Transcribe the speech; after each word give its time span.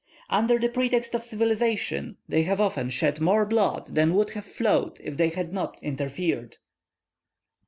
Under 0.31 0.57
the 0.57 0.67
pretext 0.67 1.13
of 1.13 1.23
civilization, 1.23 2.17
they 2.27 2.41
have 2.41 2.59
often 2.59 2.89
shed 2.89 3.21
more 3.21 3.45
blood 3.45 3.93
than 3.93 4.15
would 4.15 4.31
have 4.31 4.45
flowed 4.45 4.99
if 5.03 5.15
they 5.15 5.29
had 5.29 5.53
not 5.53 5.77
interfered. 5.83 6.57